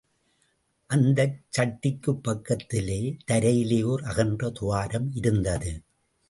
அந்தச் 0.89 1.35
சட்டிக்குப் 1.57 2.23
பக்கத்திலே 2.23 2.97
தரையிலே 3.31 3.83
ஓர் 3.83 4.03
அகன்ற 4.03 4.49
துவாரம் 4.49 5.11
இருந்தது. 5.13 5.73